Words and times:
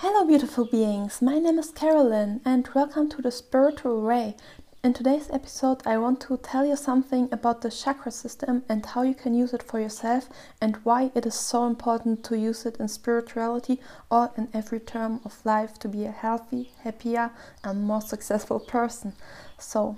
Hello, 0.00 0.26
beautiful 0.26 0.66
beings. 0.66 1.22
My 1.22 1.38
name 1.38 1.58
is 1.58 1.70
Carolyn, 1.70 2.42
and 2.44 2.68
welcome 2.74 3.08
to 3.08 3.22
the 3.22 3.30
Spiritual 3.30 4.02
Ray. 4.02 4.36
In 4.84 4.92
today's 4.92 5.30
episode, 5.30 5.80
I 5.86 5.96
want 5.96 6.20
to 6.20 6.36
tell 6.36 6.66
you 6.66 6.76
something 6.76 7.30
about 7.32 7.62
the 7.62 7.70
chakra 7.70 8.12
system 8.12 8.62
and 8.68 8.84
how 8.84 9.00
you 9.00 9.14
can 9.14 9.32
use 9.32 9.54
it 9.54 9.62
for 9.62 9.80
yourself, 9.80 10.28
and 10.60 10.76
why 10.84 11.12
it 11.14 11.24
is 11.24 11.34
so 11.34 11.66
important 11.66 12.24
to 12.24 12.36
use 12.36 12.66
it 12.66 12.76
in 12.76 12.88
spirituality 12.88 13.80
or 14.10 14.30
in 14.36 14.48
every 14.52 14.80
term 14.80 15.22
of 15.24 15.40
life 15.46 15.78
to 15.78 15.88
be 15.88 16.04
a 16.04 16.10
healthy, 16.10 16.72
happier, 16.82 17.30
and 17.64 17.82
more 17.82 18.02
successful 18.02 18.60
person. 18.60 19.14
So, 19.58 19.96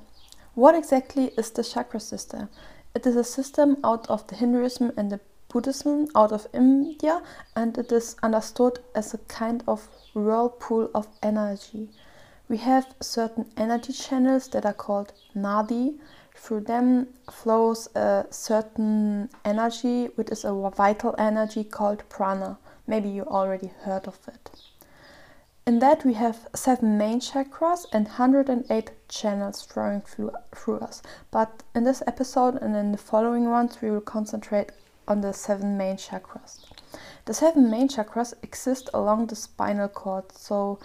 what 0.55 0.77
exactly 0.77 1.33
is 1.37 1.51
the 1.51 1.65
chakra 1.65 1.99
system? 1.99 2.51
It 2.95 3.05
is 3.05 3.17
a 3.17 3.25
system 3.25 3.79
out 3.83 4.09
of 4.09 4.29
the 4.29 4.37
Hinduism 4.37 4.93
and 4.97 5.11
the 5.11 5.19
Buddhism 5.49 6.09
out 6.15 6.33
of 6.33 6.47
India 6.53 7.23
and 7.57 7.77
it 7.79 7.91
is 7.91 8.17
understood 8.23 8.81
as 8.95 9.15
a 9.15 9.19
kind 9.19 9.65
of 9.67 9.89
whirlpool 10.15 10.91
of 10.95 11.09
energy. 11.23 11.89
We 12.49 12.59
have 12.59 12.95
certain 13.01 13.51
energy 13.57 13.93
channels 13.93 14.49
that 14.49 14.65
are 14.65 14.73
called 14.73 15.13
nadi. 15.35 15.99
Through 16.35 16.61
them 16.61 17.09
flows 17.31 17.89
a 17.95 18.27
certain 18.31 19.29
energy, 19.45 20.07
which 20.15 20.31
is 20.31 20.45
a 20.45 20.53
vital 20.75 21.15
energy 21.19 21.65
called 21.65 22.05
prana. 22.09 22.59
Maybe 22.87 23.09
you 23.09 23.25
already 23.25 23.71
heard 23.83 24.07
of 24.07 24.19
it. 24.29 24.51
In 25.67 25.81
that, 25.81 26.07
we 26.07 26.15
have 26.15 26.49
seven 26.55 26.97
main 26.97 27.21
chakras 27.21 27.85
and 27.93 28.07
108 28.07 28.91
channels 29.09 29.61
flowing 29.61 30.01
through, 30.01 30.33
through 30.55 30.79
us. 30.79 31.03
But 31.31 31.63
in 31.75 31.85
this 31.85 32.03
episode 32.07 32.55
and 32.63 32.75
in 32.75 32.93
the 32.93 32.97
following 32.97 33.51
ones, 33.51 33.83
we 33.83 33.91
will 33.91 34.01
concentrate 34.01 34.73
on 35.09 35.23
the 35.23 35.33
seven 35.33 35.77
main 35.77 35.97
chakras. 35.97 36.65
The 37.25 37.35
seven 37.35 37.69
main 37.69 37.89
chakras 37.89 38.35
exist 38.43 38.89
along 38.95 39.27
the 39.27 39.37
spinal 39.37 39.89
cord, 39.89 40.31
so 40.33 40.79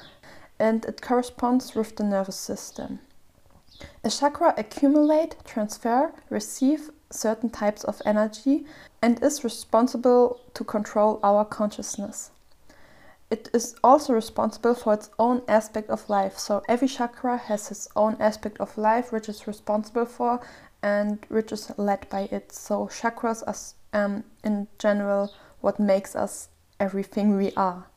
and 0.58 0.84
it 0.86 1.02
corresponds 1.02 1.76
with 1.76 1.96
the 1.96 2.04
nervous 2.04 2.38
system. 2.38 3.00
A 4.04 4.10
chakra 4.10 4.54
accumulate, 4.58 5.36
transfer, 5.44 6.14
receive 6.30 6.90
certain 7.10 7.50
types 7.50 7.84
of 7.84 8.02
energy 8.06 8.66
and 9.02 9.22
is 9.22 9.44
responsible 9.44 10.40
to 10.54 10.64
control 10.64 11.20
our 11.24 11.44
consciousness. 11.46 12.32
It 13.30 13.50
is 13.54 13.76
also 13.84 14.14
responsible 14.14 14.76
for 14.76 14.94
its 14.94 15.10
own 15.18 15.42
aspect 15.48 15.90
of 15.90 16.10
life. 16.10 16.38
So 16.38 16.62
every 16.70 16.88
chakra 16.88 17.38
has 17.38 17.72
its 17.72 17.88
own 17.96 18.16
aspect 18.20 18.60
of 18.60 18.78
life 18.78 19.12
which 19.12 19.28
is 19.28 19.48
responsible 19.48 20.06
for 20.06 20.40
and 20.82 21.26
which 21.30 21.52
is 21.52 21.72
led 21.78 22.08
by 22.10 22.30
it. 22.32 22.52
So 22.52 22.88
chakras 22.88 23.44
are 23.48 23.56
um, 23.94 24.24
in 24.44 24.68
general 24.80 25.34
what 25.62 25.80
makes 25.80 26.16
us 26.16 26.50
everything 26.80 27.38
we 27.38 27.52
are. 27.54 27.88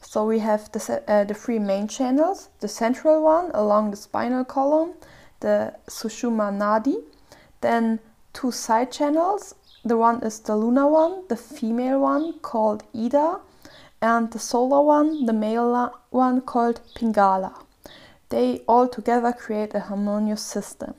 So 0.00 0.26
we 0.26 0.40
have 0.40 0.70
the, 0.72 1.02
uh, 1.06 1.24
the 1.24 1.34
three 1.34 1.60
main 1.60 1.86
channels, 1.86 2.48
the 2.60 2.68
central 2.68 3.22
one 3.22 3.50
along 3.54 3.92
the 3.92 3.96
spinal 3.96 4.44
column, 4.44 4.94
the 5.40 5.74
Sushumna 5.88 6.50
Nadi, 6.50 6.96
then 7.60 8.00
two 8.32 8.50
side 8.50 8.90
channels. 8.90 9.54
The 9.84 9.96
one 9.96 10.22
is 10.22 10.40
the 10.40 10.56
lunar 10.56 10.88
one, 10.88 11.24
the 11.28 11.36
female 11.36 12.00
one 12.00 12.38
called 12.40 12.82
Ida, 12.94 13.40
and 14.00 14.30
the 14.32 14.38
solar 14.38 14.82
one, 14.82 15.26
the 15.26 15.32
male 15.32 15.92
one 16.10 16.40
called 16.40 16.80
Pingala. 16.94 17.54
They 18.28 18.62
all 18.66 18.88
together 18.88 19.32
create 19.32 19.74
a 19.74 19.80
harmonious 19.80 20.42
system. 20.42 20.94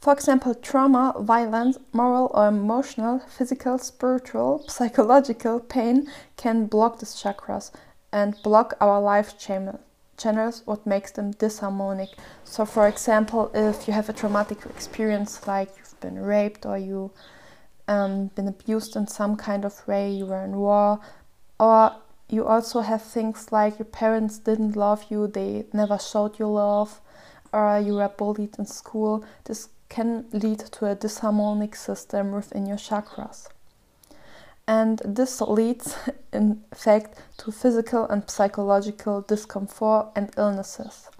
For 0.00 0.14
example, 0.14 0.54
trauma, 0.54 1.14
violence, 1.18 1.76
moral 1.92 2.30
or 2.32 2.48
emotional, 2.48 3.18
physical, 3.18 3.76
spiritual, 3.76 4.64
psychological 4.66 5.60
pain 5.60 6.10
can 6.38 6.64
block 6.64 7.00
these 7.00 7.14
chakras 7.14 7.70
and 8.10 8.34
block 8.42 8.72
our 8.80 8.98
life 8.98 9.38
channel, 9.38 9.78
channels, 10.16 10.62
what 10.64 10.86
makes 10.86 11.10
them 11.10 11.34
disharmonic. 11.34 12.14
So, 12.44 12.64
for 12.64 12.88
example, 12.88 13.50
if 13.52 13.86
you 13.86 13.92
have 13.92 14.08
a 14.08 14.14
traumatic 14.14 14.64
experience 14.64 15.46
like 15.46 15.68
you've 15.76 16.00
been 16.00 16.18
raped 16.18 16.64
or 16.64 16.78
you 16.78 17.10
um, 17.86 18.28
been 18.28 18.48
abused 18.48 18.96
in 18.96 19.06
some 19.06 19.36
kind 19.36 19.66
of 19.66 19.86
way, 19.86 20.10
you 20.10 20.24
were 20.24 20.42
in 20.42 20.56
war, 20.56 20.98
or 21.58 21.92
you 22.26 22.46
also 22.46 22.80
have 22.80 23.02
things 23.02 23.52
like 23.52 23.78
your 23.78 23.84
parents 23.84 24.38
didn't 24.38 24.76
love 24.76 25.04
you, 25.10 25.26
they 25.26 25.66
never 25.74 25.98
showed 25.98 26.38
you 26.38 26.46
love, 26.46 27.02
or 27.52 27.78
you 27.78 27.96
were 27.96 28.08
bullied 28.08 28.58
in 28.58 28.64
school. 28.64 29.24
This 29.44 29.68
can 29.90 30.24
lead 30.32 30.60
to 30.60 30.86
a 30.86 30.96
disharmonic 30.96 31.76
system 31.76 32.32
within 32.32 32.64
your 32.64 32.78
chakras. 32.78 33.48
And 34.66 35.02
this 35.04 35.40
leads, 35.40 35.96
in 36.32 36.62
fact, 36.72 37.20
to 37.38 37.52
physical 37.52 38.06
and 38.06 38.28
psychological 38.30 39.20
discomfort 39.20 40.12
and 40.16 40.30
illnesses. 40.38 41.10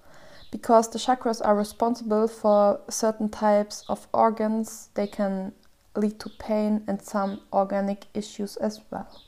Because 0.51 0.89
the 0.89 0.99
chakras 0.99 1.45
are 1.45 1.57
responsible 1.57 2.27
for 2.27 2.81
certain 2.89 3.29
types 3.29 3.85
of 3.89 4.09
organs, 4.13 4.89
they 4.95 5.07
can 5.07 5.53
lead 5.97 6.19
to 6.21 6.31
pain 6.39 6.85
and 6.87 7.03
some 7.03 7.41
organic 7.53 8.07
issues 8.15 8.57
as 8.57 8.81
well. 8.91 9.21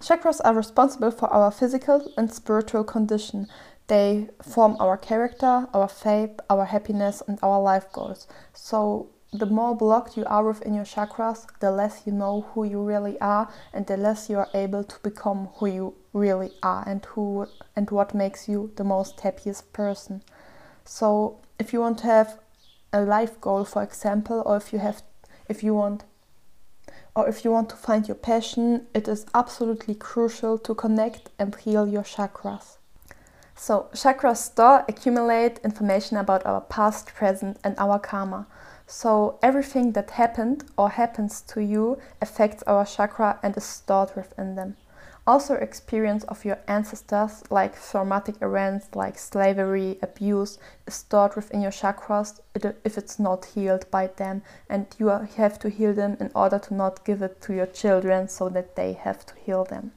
Chakras 0.00 0.40
are 0.44 0.54
responsible 0.54 1.10
for 1.10 1.28
our 1.32 1.50
physical 1.50 2.12
and 2.16 2.32
spiritual 2.32 2.84
condition, 2.84 3.48
they 3.88 4.28
form 4.42 4.76
our 4.78 4.96
character, 4.96 5.66
our 5.74 5.88
faith, 5.88 6.38
our 6.48 6.66
happiness, 6.66 7.22
and 7.26 7.38
our 7.42 7.60
life 7.60 7.90
goals. 7.92 8.26
So, 8.52 9.08
the 9.32 9.46
more 9.46 9.76
blocked 9.76 10.16
you 10.16 10.24
are 10.24 10.44
within 10.44 10.74
your 10.74 10.84
chakras, 10.84 11.46
the 11.60 11.70
less 11.70 12.02
you 12.06 12.12
know 12.12 12.46
who 12.52 12.64
you 12.64 12.82
really 12.82 13.20
are, 13.20 13.50
and 13.72 13.86
the 13.86 13.96
less 13.96 14.30
you 14.30 14.38
are 14.38 14.48
able 14.54 14.84
to 14.84 14.98
become 15.00 15.48
who 15.56 15.66
you 15.66 15.94
really 16.12 16.52
are, 16.62 16.84
and 16.86 17.04
who 17.04 17.46
and 17.74 17.90
what 17.90 18.14
makes 18.14 18.48
you 18.48 18.72
the 18.76 18.84
most 18.84 19.20
happiest 19.20 19.72
person. 19.72 20.22
So, 20.84 21.40
if 21.58 21.72
you 21.72 21.80
want 21.80 21.98
to 21.98 22.06
have 22.06 22.38
a 22.92 23.02
life 23.02 23.40
goal, 23.40 23.64
for 23.64 23.82
example, 23.82 24.42
or 24.46 24.56
if 24.56 24.72
you 24.72 24.78
have, 24.78 25.02
if 25.48 25.62
you 25.62 25.74
want 25.74 26.04
or 27.14 27.28
if 27.28 27.44
you 27.44 27.50
want 27.50 27.68
to 27.70 27.76
find 27.76 28.06
your 28.06 28.14
passion, 28.14 28.86
it 28.94 29.08
is 29.08 29.26
absolutely 29.34 29.94
crucial 29.94 30.56
to 30.58 30.74
connect 30.74 31.30
and 31.38 31.54
heal 31.56 31.88
your 31.88 32.04
chakras. 32.04 32.78
So, 33.60 33.88
chakras 33.92 34.36
store, 34.36 34.84
accumulate 34.88 35.58
information 35.64 36.16
about 36.16 36.46
our 36.46 36.60
past, 36.60 37.08
present, 37.08 37.58
and 37.64 37.74
our 37.76 37.98
karma. 37.98 38.46
So, 38.86 39.40
everything 39.42 39.92
that 39.94 40.12
happened 40.12 40.62
or 40.76 40.90
happens 40.90 41.40
to 41.48 41.60
you 41.60 41.98
affects 42.22 42.62
our 42.68 42.86
chakra 42.86 43.40
and 43.42 43.56
is 43.56 43.64
stored 43.64 44.14
within 44.14 44.54
them. 44.54 44.76
Also, 45.26 45.54
experience 45.54 46.22
of 46.24 46.44
your 46.44 46.58
ancestors, 46.68 47.42
like 47.50 47.74
traumatic 47.82 48.36
events 48.40 48.94
like 48.94 49.18
slavery, 49.18 49.98
abuse, 50.02 50.60
is 50.86 50.94
stored 50.94 51.34
within 51.34 51.60
your 51.60 51.72
chakras 51.72 52.38
if 52.54 52.96
it's 52.96 53.18
not 53.18 53.44
healed 53.44 53.90
by 53.90 54.06
them, 54.06 54.40
and 54.68 54.86
you 55.00 55.08
have 55.08 55.58
to 55.58 55.68
heal 55.68 55.92
them 55.92 56.16
in 56.20 56.30
order 56.32 56.60
to 56.60 56.74
not 56.74 57.04
give 57.04 57.22
it 57.22 57.40
to 57.40 57.52
your 57.52 57.66
children 57.66 58.28
so 58.28 58.48
that 58.48 58.76
they 58.76 58.92
have 58.92 59.26
to 59.26 59.34
heal 59.34 59.64
them. 59.64 59.90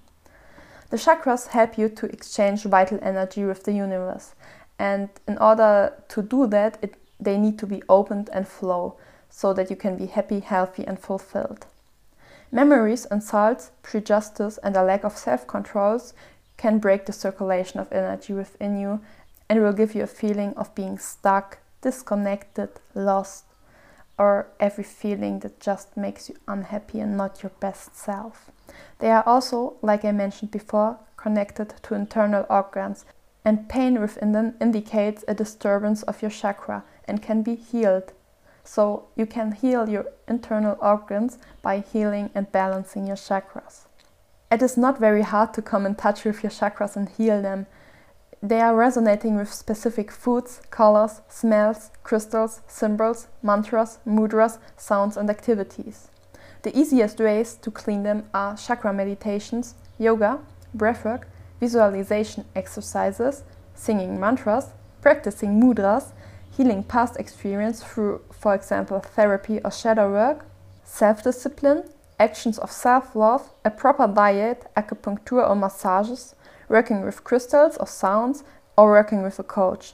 The 0.91 0.97
chakras 0.97 1.47
help 1.47 1.77
you 1.77 1.87
to 1.87 2.05
exchange 2.07 2.63
vital 2.63 2.99
energy 3.01 3.45
with 3.45 3.63
the 3.63 3.71
universe. 3.71 4.35
And 4.77 5.07
in 5.25 5.37
order 5.37 5.93
to 6.09 6.21
do 6.21 6.47
that, 6.47 6.77
it, 6.81 6.95
they 7.17 7.37
need 7.37 7.57
to 7.59 7.65
be 7.65 7.81
opened 7.87 8.29
and 8.33 8.45
flow 8.45 8.97
so 9.29 9.53
that 9.53 9.69
you 9.69 9.77
can 9.77 9.95
be 9.95 10.07
happy, 10.07 10.41
healthy, 10.41 10.85
and 10.85 10.99
fulfilled. 10.99 11.65
Memories, 12.51 13.05
insults, 13.05 13.71
prejudice, 13.81 14.59
and 14.61 14.75
a 14.75 14.83
lack 14.83 15.05
of 15.05 15.17
self 15.17 15.47
controls 15.47 16.13
can 16.57 16.79
break 16.79 17.05
the 17.05 17.13
circulation 17.13 17.79
of 17.79 17.91
energy 17.93 18.33
within 18.33 18.77
you 18.77 18.99
and 19.47 19.61
will 19.61 19.71
give 19.71 19.95
you 19.95 20.03
a 20.03 20.07
feeling 20.07 20.53
of 20.55 20.75
being 20.75 20.97
stuck, 20.97 21.59
disconnected, 21.81 22.69
lost, 22.93 23.45
or 24.17 24.47
every 24.59 24.83
feeling 24.83 25.39
that 25.39 25.61
just 25.61 25.95
makes 25.95 26.27
you 26.27 26.35
unhappy 26.49 26.99
and 26.99 27.15
not 27.15 27.41
your 27.41 27.51
best 27.61 27.95
self. 27.95 28.51
They 28.99 29.11
are 29.11 29.23
also, 29.25 29.77
like 29.81 30.05
I 30.05 30.11
mentioned 30.11 30.51
before, 30.51 30.99
connected 31.17 31.73
to 31.83 31.95
internal 31.95 32.45
organs, 32.49 33.05
and 33.43 33.69
pain 33.69 33.99
within 33.99 34.31
them 34.31 34.55
indicates 34.61 35.23
a 35.27 35.33
disturbance 35.33 36.03
of 36.03 36.21
your 36.21 36.31
chakra 36.31 36.83
and 37.05 37.21
can 37.21 37.41
be 37.41 37.55
healed. 37.55 38.13
So, 38.63 39.07
you 39.15 39.25
can 39.25 39.53
heal 39.53 39.89
your 39.89 40.05
internal 40.27 40.77
organs 40.79 41.39
by 41.61 41.79
healing 41.79 42.29
and 42.35 42.51
balancing 42.51 43.07
your 43.07 43.15
chakras. 43.15 43.87
It 44.51 44.61
is 44.61 44.77
not 44.77 44.99
very 44.99 45.23
hard 45.23 45.53
to 45.55 45.61
come 45.61 45.85
in 45.85 45.95
touch 45.95 46.25
with 46.25 46.43
your 46.43 46.51
chakras 46.51 46.95
and 46.95 47.09
heal 47.09 47.41
them. 47.41 47.65
They 48.43 48.59
are 48.59 48.75
resonating 48.75 49.35
with 49.37 49.53
specific 49.53 50.11
foods, 50.11 50.61
colors, 50.69 51.21
smells, 51.29 51.91
crystals, 52.03 52.61
symbols, 52.67 53.27
mantras, 53.41 53.99
mudras, 54.05 54.57
sounds, 54.77 55.15
and 55.15 55.29
activities. 55.29 56.09
The 56.63 56.77
easiest 56.77 57.19
ways 57.19 57.55
to 57.61 57.71
clean 57.71 58.03
them 58.03 58.29
are 58.33 58.55
chakra 58.55 58.93
meditations, 58.93 59.73
yoga, 59.97 60.39
breathwork, 60.77 61.23
visualization 61.59 62.45
exercises, 62.55 63.43
singing 63.73 64.19
mantras, 64.19 64.67
practicing 65.01 65.59
mudras, 65.59 66.11
healing 66.55 66.83
past 66.83 67.17
experience 67.17 67.83
through, 67.83 68.21
for 68.31 68.53
example, 68.53 68.99
therapy 68.99 69.59
or 69.65 69.71
shadow 69.71 70.11
work, 70.11 70.45
self 70.83 71.23
discipline, 71.23 71.83
actions 72.19 72.59
of 72.59 72.71
self 72.71 73.15
love, 73.15 73.49
a 73.65 73.71
proper 73.71 74.07
diet, 74.07 74.67
acupuncture 74.77 75.47
or 75.47 75.55
massages, 75.55 76.35
working 76.69 77.01
with 77.01 77.23
crystals 77.23 77.77
or 77.77 77.87
sounds, 77.87 78.43
or 78.77 78.91
working 78.91 79.23
with 79.23 79.39
a 79.39 79.43
coach. 79.43 79.93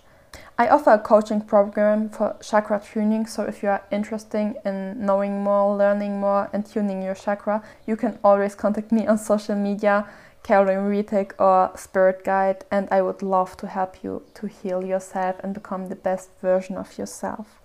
I 0.58 0.68
offer 0.70 0.92
a 0.92 1.00
coaching 1.00 1.42
program 1.42 2.10
for 2.10 2.36
chakra 2.42 2.82
tuning, 2.82 3.28
so 3.28 3.44
if 3.44 3.62
you 3.62 3.70
are 3.70 3.84
interested 3.92 4.56
in 4.66 5.06
knowing 5.06 5.44
more, 5.44 5.76
learning 5.78 6.20
more, 6.20 6.50
and 6.52 6.66
tuning 6.66 7.02
your 7.02 7.16
chakra, 7.16 7.64
you 7.86 7.96
can 7.96 8.18
always 8.24 8.56
contact 8.56 8.92
me 8.92 9.06
on 9.06 9.18
social 9.18 9.56
media, 9.56 10.08
Carolyn 10.44 10.90
Witek 10.90 11.34
or 11.40 11.78
Spirit 11.78 12.24
Guide, 12.24 12.66
and 12.72 12.88
I 12.90 13.02
would 13.02 13.22
love 13.22 13.58
to 13.58 13.68
help 13.68 14.04
you 14.04 14.24
to 14.36 14.48
heal 14.48 14.84
yourself 14.84 15.36
and 15.44 15.54
become 15.54 15.90
the 15.90 15.96
best 15.96 16.30
version 16.42 16.78
of 16.78 16.98
yourself. 16.98 17.60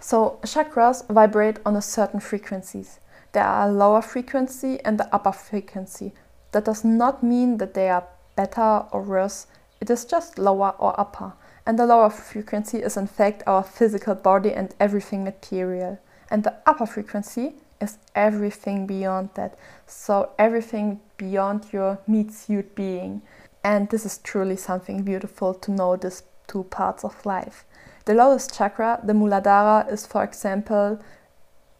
So, 0.00 0.38
chakras 0.42 1.06
vibrate 1.08 1.58
on 1.66 1.76
a 1.76 1.82
certain 1.82 2.20
frequencies. 2.20 2.98
There 3.32 3.44
are 3.44 3.68
a 3.68 3.72
lower 3.72 4.00
frequency 4.00 4.80
and 4.84 4.98
the 4.98 5.12
upper 5.14 5.32
frequency. 5.32 6.12
That 6.52 6.64
does 6.64 6.84
not 6.84 7.22
mean 7.22 7.58
that 7.58 7.74
they 7.74 7.90
are 7.90 8.04
better 8.34 8.86
or 8.90 9.02
worse, 9.02 9.46
it 9.80 9.90
is 9.90 10.04
just 10.04 10.38
lower 10.38 10.74
or 10.78 10.98
upper. 10.98 11.34
And 11.66 11.78
the 11.78 11.86
lower 11.86 12.10
frequency 12.10 12.78
is 12.78 12.96
in 12.96 13.06
fact 13.06 13.42
our 13.46 13.62
physical 13.62 14.14
body 14.14 14.52
and 14.52 14.74
everything 14.80 15.24
material. 15.24 15.98
And 16.30 16.44
the 16.44 16.56
upper 16.66 16.86
frequency 16.86 17.54
is 17.80 17.98
everything 18.14 18.86
beyond 18.86 19.30
that. 19.34 19.56
So 19.86 20.30
everything 20.38 21.00
beyond 21.16 21.66
your 21.72 21.98
meat 22.06 22.32
suit 22.32 22.74
being. 22.74 23.22
And 23.62 23.88
this 23.90 24.06
is 24.06 24.18
truly 24.18 24.56
something 24.56 25.02
beautiful 25.02 25.54
to 25.54 25.70
know 25.70 25.96
these 25.96 26.22
two 26.46 26.64
parts 26.64 27.04
of 27.04 27.24
life. 27.26 27.64
The 28.06 28.14
lowest 28.14 28.54
chakra, 28.54 29.00
the 29.04 29.12
Muladhara, 29.12 29.92
is 29.92 30.06
for 30.06 30.24
example 30.24 30.98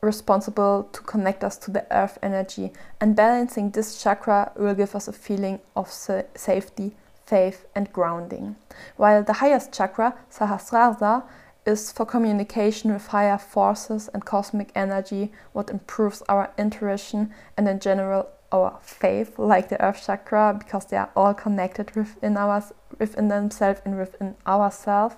responsible 0.00 0.88
to 0.92 1.00
connect 1.00 1.42
us 1.42 1.56
to 1.56 1.70
the 1.70 1.84
earth 1.90 2.18
energy 2.22 2.72
and 3.00 3.16
balancing 3.16 3.70
this 3.70 4.00
chakra 4.00 4.52
will 4.56 4.74
give 4.74 4.94
us 4.94 5.08
a 5.08 5.12
feeling 5.12 5.58
of 5.74 5.90
sa 5.90 6.22
safety, 6.36 6.94
faith 7.28 7.66
and 7.74 7.92
grounding. 7.92 8.56
While 8.96 9.22
the 9.22 9.34
highest 9.34 9.72
chakra, 9.72 10.14
Sahasrara, 10.30 11.24
is 11.66 11.92
for 11.92 12.06
communication 12.06 12.92
with 12.92 13.08
higher 13.08 13.36
forces 13.38 14.08
and 14.14 14.24
cosmic 14.24 14.70
energy, 14.74 15.32
what 15.52 15.70
improves 15.70 16.22
our 16.28 16.50
intuition 16.56 17.32
and 17.56 17.68
in 17.68 17.78
general 17.78 18.28
our 18.50 18.78
faith, 18.80 19.38
like 19.38 19.68
the 19.68 19.80
earth 19.84 20.02
chakra, 20.06 20.56
because 20.58 20.86
they 20.86 20.96
are 20.96 21.10
all 21.14 21.34
connected 21.34 21.94
within 21.94 22.36
our 22.36 22.64
within 22.98 23.28
themselves 23.28 23.82
and 23.84 23.98
within 23.98 24.34
ourselves, 24.46 25.16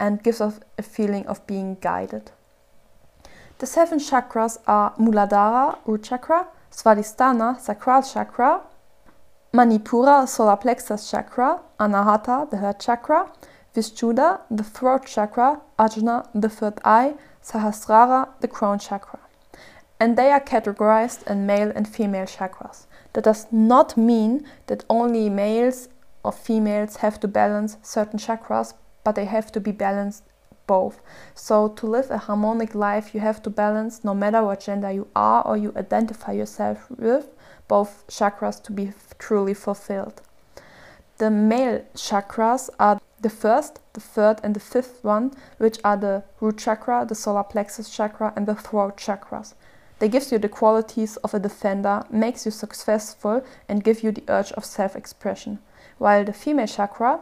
and 0.00 0.22
gives 0.22 0.40
us 0.40 0.58
a 0.78 0.82
feeling 0.82 1.26
of 1.26 1.46
being 1.46 1.76
guided. 1.80 2.30
The 3.58 3.66
seven 3.66 3.98
chakras 3.98 4.58
are 4.66 4.94
Muladhara, 4.98 5.78
root 5.84 6.04
chakra, 6.04 6.46
Svadhisthana, 6.72 7.60
sacral 7.60 8.02
chakra, 8.02 8.62
Manipura, 9.54 10.26
solar 10.26 10.56
plexus 10.56 11.08
chakra, 11.08 11.60
Anahata, 11.78 12.50
the 12.50 12.56
heart 12.56 12.80
chakra, 12.80 13.30
Vishuddha, 13.72 14.40
the 14.50 14.64
throat 14.64 15.06
chakra, 15.06 15.60
Ajna, 15.78 16.26
the 16.34 16.48
third 16.48 16.80
eye, 16.84 17.14
Sahasrara, 17.40 18.30
the 18.40 18.48
crown 18.48 18.80
chakra. 18.80 19.20
And 20.00 20.18
they 20.18 20.32
are 20.32 20.40
categorized 20.40 21.24
in 21.30 21.46
male 21.46 21.70
and 21.72 21.86
female 21.86 22.26
chakras. 22.26 22.86
That 23.12 23.22
does 23.22 23.46
not 23.52 23.96
mean 23.96 24.44
that 24.66 24.84
only 24.90 25.30
males 25.30 25.88
or 26.24 26.32
females 26.32 26.96
have 26.96 27.20
to 27.20 27.28
balance 27.28 27.76
certain 27.80 28.18
chakras, 28.18 28.74
but 29.04 29.14
they 29.14 29.26
have 29.26 29.52
to 29.52 29.60
be 29.60 29.70
balanced 29.70 30.24
both. 30.66 31.00
So, 31.34 31.68
to 31.68 31.86
live 31.86 32.10
a 32.10 32.18
harmonic 32.18 32.74
life, 32.74 33.14
you 33.14 33.20
have 33.20 33.42
to 33.42 33.50
balance, 33.50 34.04
no 34.04 34.14
matter 34.14 34.42
what 34.42 34.60
gender 34.60 34.90
you 34.90 35.08
are 35.14 35.46
or 35.46 35.56
you 35.56 35.72
identify 35.76 36.32
yourself 36.32 36.90
with, 36.90 37.28
both 37.68 38.04
chakras 38.08 38.62
to 38.64 38.72
be 38.72 38.92
truly 39.18 39.54
fulfilled. 39.54 40.22
The 41.18 41.30
male 41.30 41.84
chakras 41.94 42.70
are 42.78 43.00
the 43.20 43.30
first, 43.30 43.80
the 43.92 44.00
third, 44.00 44.40
and 44.42 44.54
the 44.54 44.60
fifth 44.60 45.02
one, 45.02 45.32
which 45.58 45.78
are 45.84 45.96
the 45.96 46.24
root 46.40 46.58
chakra, 46.58 47.06
the 47.08 47.14
solar 47.14 47.44
plexus 47.44 47.88
chakra, 47.88 48.32
and 48.36 48.46
the 48.46 48.54
throat 48.54 48.96
chakras. 48.96 49.54
They 49.98 50.08
gives 50.08 50.32
you 50.32 50.38
the 50.38 50.48
qualities 50.48 51.16
of 51.18 51.32
a 51.32 51.38
defender, 51.38 52.02
makes 52.10 52.44
you 52.44 52.50
successful, 52.50 53.44
and 53.68 53.84
give 53.84 54.02
you 54.02 54.12
the 54.12 54.24
urge 54.28 54.52
of 54.52 54.64
self-expression. 54.64 55.60
While 55.98 56.24
the 56.24 56.32
female 56.32 56.66
chakra, 56.66 57.20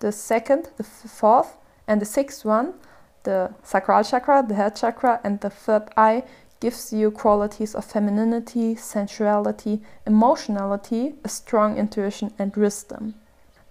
the 0.00 0.12
second, 0.12 0.70
the 0.76 0.84
fourth, 0.84 1.56
and 1.90 2.00
the 2.00 2.06
sixth 2.06 2.44
one, 2.44 2.74
the 3.24 3.52
sacral 3.64 4.04
chakra, 4.04 4.44
the 4.46 4.54
head 4.54 4.76
chakra, 4.76 5.20
and 5.24 5.40
the 5.40 5.50
third 5.50 5.88
eye, 5.96 6.22
gives 6.60 6.92
you 6.92 7.10
qualities 7.10 7.74
of 7.74 7.84
femininity, 7.84 8.76
sensuality, 8.76 9.80
emotionality, 10.06 11.14
a 11.24 11.28
strong 11.28 11.76
intuition, 11.76 12.32
and 12.38 12.54
wisdom. 12.54 13.14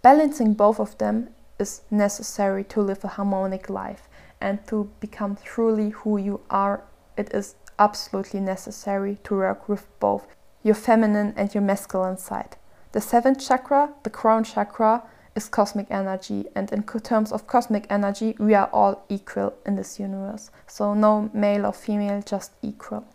Balancing 0.01 0.53
both 0.53 0.81
of 0.81 0.97
them 0.97 1.29
is 1.59 1.81
necessary 1.89 2.65
to 2.65 2.81
live 2.81 3.05
a 3.05 3.07
harmonic 3.07 3.69
life 3.69 4.09
and 4.41 4.67
to 4.67 4.89
become 4.99 5.37
truly 5.41 5.91
who 5.91 6.17
you 6.17 6.41
are. 6.49 6.83
It 7.15 7.33
is 7.33 7.55
absolutely 7.77 8.41
necessary 8.41 9.17
to 9.23 9.35
work 9.35 9.69
with 9.69 9.87
both 10.01 10.27
your 10.61 10.75
feminine 10.75 11.33
and 11.37 11.53
your 11.55 11.63
masculine 11.63 12.17
side. 12.17 12.57
The 12.91 12.99
seventh 12.99 13.39
chakra, 13.47 13.93
the 14.03 14.09
crown 14.09 14.43
chakra, 14.43 15.03
is 15.39 15.47
cosmic 15.47 15.87
energy, 15.89 16.45
and 16.53 16.69
in 16.73 16.83
terms 16.83 17.31
of 17.31 17.47
cosmic 17.47 17.85
energy, 17.89 18.35
we 18.39 18.53
are 18.53 18.69
all 18.73 19.05
equal 19.07 19.53
in 19.65 19.75
this 19.75 19.99
universe. 19.99 20.51
So, 20.67 20.93
no 20.93 21.29
male 21.33 21.65
or 21.65 21.73
female, 21.73 22.21
just 22.21 22.51
equal. 22.61 23.05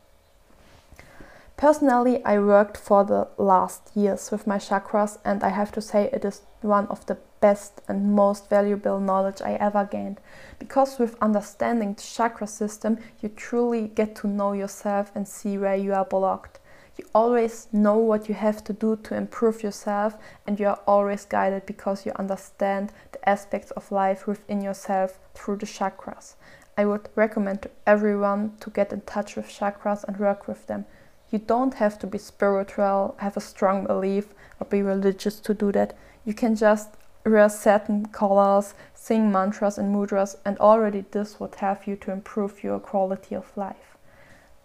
Personally, 1.59 2.25
I 2.25 2.39
worked 2.39 2.79
for 2.79 3.05
the 3.05 3.29
last 3.37 3.83
years 3.95 4.31
with 4.33 4.47
my 4.47 4.59
chakras, 4.59 5.19
and 5.23 5.45
I 5.45 5.51
have 5.51 5.71
to 5.73 5.81
say 5.81 6.09
it 6.13 6.25
is 6.25 6.41
one 6.63 6.87
of 6.87 7.05
the 7.07 7.19
best 7.41 7.83
and 7.89 8.15
most 8.15 8.49
valuable 8.49 8.99
knowledge 9.01 9.43
I 9.43 9.53
ever 9.69 9.85
gained. 9.85 10.19
Because 10.59 10.99
with 10.99 11.23
understanding 11.23 11.93
the 11.95 12.03
chakra 12.03 12.47
system, 12.47 12.99
you 13.21 13.29
truly 13.29 13.89
get 13.89 14.17
to 14.17 14.27
know 14.27 14.55
yourself 14.55 15.13
and 15.15 15.29
see 15.29 15.59
where 15.59 15.77
you 15.77 15.93
are 15.93 16.07
blocked. 16.07 16.59
You 16.97 17.07
always 17.13 17.67
know 17.73 17.99
what 17.99 18.29
you 18.29 18.35
have 18.35 18.63
to 18.65 18.73
do 18.73 18.97
to 18.97 19.17
improve 19.17 19.63
yourself, 19.65 20.17
and 20.47 20.61
you 20.61 20.69
are 20.69 20.81
always 20.87 21.25
guided 21.25 21.67
because 21.67 22.07
you 22.07 22.13
understand 22.17 22.93
the 23.11 23.29
aspects 23.29 23.73
of 23.73 23.91
life 23.91 24.27
within 24.29 24.63
yourself 24.63 25.19
through 25.35 25.57
the 25.57 25.67
chakras. 25.67 26.35
I 26.77 26.85
would 26.85 27.09
recommend 27.17 27.63
to 27.63 27.71
everyone 27.87 28.57
to 28.61 28.71
get 28.71 28.93
in 28.93 29.01
touch 29.03 29.35
with 29.35 29.47
chakras 29.49 30.05
and 30.05 30.19
work 30.19 30.47
with 30.47 30.67
them. 30.67 30.87
You 31.31 31.39
don't 31.41 31.75
have 31.75 31.99
to 31.99 32.07
be 32.07 32.19
spiritual, 32.19 33.17
have 33.19 33.37
a 33.37 33.41
strong 33.41 33.87
belief, 33.87 34.29
or 34.61 34.67
be 34.67 34.83
religious 34.83 35.41
to 35.41 35.55
do 35.55 35.73
that. 35.73 35.97
You 36.25 36.35
can 36.35 36.55
just 36.55 36.91
wear 37.27 37.49
certain 37.49 38.07
colors, 38.07 38.75
sing 38.93 39.33
mantras 39.33 39.79
and 39.79 39.95
mudras, 39.95 40.37
and 40.45 40.59
already 40.59 41.05
this 41.11 41.41
would 41.41 41.57
help 41.57 41.89
you 41.89 41.97
to 41.97 42.13
improve 42.13 42.63
your 42.63 42.79
quality 42.79 43.35
of 43.35 43.57
life. 43.57 43.94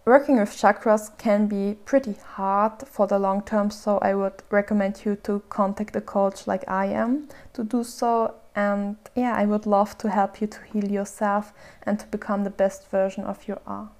Working 0.10 0.40
with 0.40 0.58
chakras 0.58 1.16
can 1.20 1.46
be 1.46 1.78
pretty 1.86 2.16
hard 2.34 2.82
for 2.88 3.06
the 3.06 3.20
long 3.20 3.44
term, 3.44 3.70
so 3.70 4.00
I 4.00 4.16
would 4.16 4.42
recommend 4.50 5.06
you 5.06 5.16
to 5.18 5.44
contact 5.50 5.96
a 5.96 6.02
coach 6.02 6.48
like 6.48 6.68
I 6.68 6.88
am 6.88 7.28
to 7.54 7.64
do 7.64 7.84
so. 7.84 8.34
And 8.56 8.98
yeah, 9.16 9.36
I 9.36 9.46
would 9.46 9.68
love 9.68 10.00
to 10.00 10.10
help 10.10 10.42
you 10.42 10.48
to 10.48 10.64
heal 10.64 10.90
yourself 10.90 11.54
and 11.84 12.00
to 12.00 12.08
become 12.08 12.44
the 12.44 12.50
best 12.50 12.90
version 12.90 13.24
of 13.24 13.48
you 13.48 13.60
are. 13.68 13.92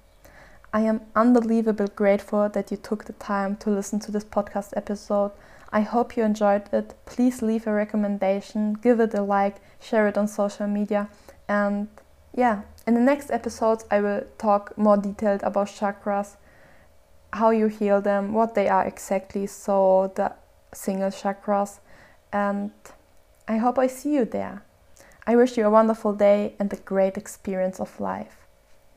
I 0.72 0.80
am 0.80 1.02
unbelievably 1.14 1.90
grateful 1.94 2.48
that 2.48 2.72
you 2.72 2.76
took 2.76 3.04
the 3.04 3.12
time 3.12 3.54
to 3.58 3.70
listen 3.70 4.00
to 4.00 4.10
this 4.10 4.24
podcast 4.24 4.72
episode. 4.76 5.30
I 5.70 5.82
hope 5.82 6.16
you 6.16 6.24
enjoyed 6.24 6.68
it. 6.72 6.92
Please 7.06 7.40
leave 7.40 7.68
a 7.68 7.72
recommendation, 7.72 8.72
give 8.72 8.98
it 8.98 9.14
a 9.14 9.22
like, 9.22 9.58
share 9.78 10.08
it 10.08 10.18
on 10.18 10.26
social 10.26 10.66
media. 10.66 11.08
And 11.48 11.86
yeah, 12.36 12.62
in 12.90 12.94
the 12.94 13.00
next 13.00 13.30
episodes, 13.30 13.84
I 13.88 14.00
will 14.00 14.22
talk 14.36 14.76
more 14.76 14.96
detailed 14.96 15.44
about 15.44 15.68
chakras, 15.68 16.34
how 17.32 17.50
you 17.50 17.68
heal 17.68 18.00
them, 18.00 18.32
what 18.32 18.56
they 18.56 18.68
are 18.68 18.84
exactly, 18.84 19.46
so 19.46 20.10
the 20.16 20.32
single 20.74 21.10
chakras. 21.10 21.78
And 22.32 22.72
I 23.46 23.58
hope 23.58 23.78
I 23.78 23.86
see 23.86 24.12
you 24.14 24.24
there. 24.24 24.64
I 25.24 25.36
wish 25.36 25.56
you 25.56 25.64
a 25.66 25.70
wonderful 25.70 26.14
day 26.14 26.56
and 26.58 26.72
a 26.72 26.76
great 26.78 27.16
experience 27.16 27.78
of 27.78 28.00
life. 28.00 28.38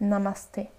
Namaste. 0.01 0.69